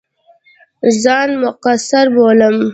ځان 1.03 1.29
مقصِر 1.43 2.05
بولم. 2.15 2.57